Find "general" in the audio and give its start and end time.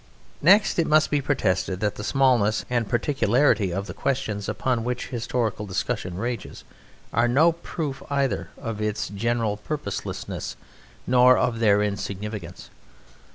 9.09-9.57